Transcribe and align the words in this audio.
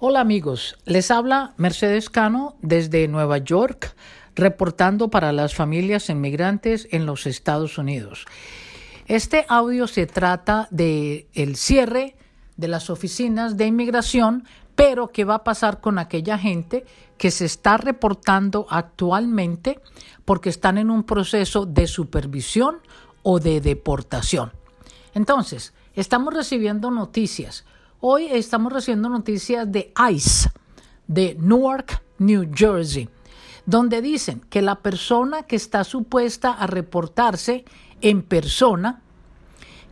Hola 0.00 0.20
amigos, 0.20 0.76
les 0.84 1.10
habla 1.10 1.54
Mercedes 1.56 2.08
Cano 2.08 2.54
desde 2.62 3.08
Nueva 3.08 3.38
York, 3.38 3.96
reportando 4.36 5.08
para 5.08 5.32
las 5.32 5.56
familias 5.56 6.08
inmigrantes 6.08 6.86
en 6.92 7.04
los 7.04 7.26
Estados 7.26 7.78
Unidos. 7.78 8.24
Este 9.08 9.44
audio 9.48 9.88
se 9.88 10.06
trata 10.06 10.68
de 10.70 11.26
el 11.34 11.56
cierre 11.56 12.14
de 12.56 12.68
las 12.68 12.90
oficinas 12.90 13.56
de 13.56 13.66
inmigración, 13.66 14.44
pero 14.76 15.08
qué 15.08 15.24
va 15.24 15.34
a 15.34 15.44
pasar 15.44 15.80
con 15.80 15.98
aquella 15.98 16.38
gente 16.38 16.86
que 17.16 17.32
se 17.32 17.46
está 17.46 17.76
reportando 17.76 18.68
actualmente 18.70 19.80
porque 20.24 20.48
están 20.48 20.78
en 20.78 20.90
un 20.92 21.02
proceso 21.02 21.66
de 21.66 21.88
supervisión 21.88 22.76
o 23.24 23.40
de 23.40 23.60
deportación. 23.60 24.52
Entonces, 25.12 25.74
estamos 25.96 26.34
recibiendo 26.34 26.92
noticias 26.92 27.64
Hoy 28.00 28.26
estamos 28.26 28.72
recibiendo 28.72 29.08
noticias 29.08 29.72
de 29.72 29.92
ICE, 30.12 30.50
de 31.08 31.36
Newark, 31.40 32.00
New 32.18 32.48
Jersey, 32.54 33.08
donde 33.66 34.00
dicen 34.00 34.40
que 34.48 34.62
la 34.62 34.76
persona 34.76 35.42
que 35.42 35.56
está 35.56 35.82
supuesta 35.82 36.52
a 36.52 36.68
reportarse 36.68 37.64
en 38.00 38.22
persona, 38.22 39.02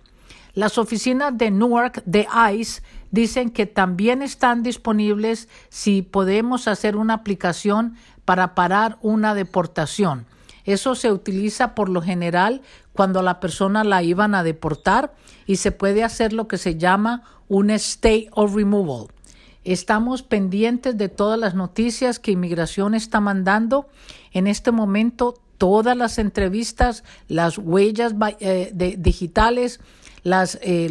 Las 0.55 0.79
oficinas 0.79 1.37
de 1.39 1.51
Newark 1.51 2.03
de 2.05 2.27
ICE 2.53 2.83
dicen 3.11 3.51
que 3.51 3.67
también 3.67 4.23
están 4.23 4.63
disponibles 4.63 5.49
si 5.69 6.03
podemos 6.03 6.69
hacer 6.69 6.97
una 6.97 7.15
aplicación 7.15 7.95
para 8.25 8.55
parar 8.55 8.99
una 9.01 9.35
deportación. 9.35 10.27
Eso 10.65 10.95
se 10.95 11.13
utiliza 11.13 11.75
por 11.75 11.89
lo 11.89 12.03
general 12.03 12.61
cuando 12.93 13.23
la 13.23 13.41
persona 13.41 13.85
la 13.85 14.03
iban 14.03 14.35
a 14.35 14.43
deportar 14.43 15.15
y 15.47 15.57
se 15.57 15.73
puede 15.73 16.05
hacer 16.05 16.33
lo 16.33 16.49
que 16.49 16.59
se 16.59 16.77
llama 16.77 17.23
un 17.49 17.71
state 17.71 18.29
of 18.33 18.55
removal. 18.55 19.07
Estamos 19.65 20.23
pendientes 20.23 20.99
de 20.99 21.09
todas 21.09 21.39
las 21.39 21.55
noticias 21.55 22.19
que 22.19 22.33
inmigración 22.33 22.95
está 22.95 23.21
mandando. 23.21 23.89
En 24.33 24.47
este 24.47 24.73
momento 24.73 25.35
todas 25.59 25.97
las 25.97 26.19
entrevistas, 26.19 27.05
las 27.29 27.59
huellas 27.59 28.15
eh, 28.41 28.73
digitales, 28.99 29.81
las, 30.23 30.59
eh, 30.63 30.89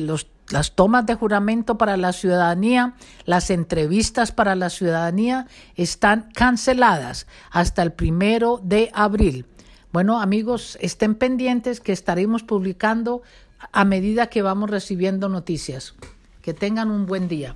las 0.50 0.76
tomas 0.76 1.06
de 1.06 1.16
juramento 1.16 1.78
para 1.78 1.98
la 1.98 2.14
ciudadanía, 2.14 2.94
las 3.26 3.50
entrevistas 3.50 4.32
para 4.32 4.56
la 4.56 4.70
ciudadanía 4.70 5.48
están 5.76 6.30
canceladas 6.34 7.28
hasta 7.50 7.82
el 7.82 7.94
primero 7.94 8.60
de 8.64 8.92
abril. 8.94 9.46
Bueno, 9.92 10.22
amigos, 10.22 10.78
estén 10.82 11.16
pendientes 11.16 11.80
que 11.80 11.94
estaremos 11.94 12.44
publicando 12.44 13.24
a 13.72 13.86
medida 13.86 14.28
que 14.28 14.42
vamos 14.42 14.70
recibiendo 14.70 15.30
noticias. 15.30 15.96
Que 16.42 16.54
tengan 16.54 16.92
un 16.92 17.06
buen 17.06 17.28
día. 17.28 17.56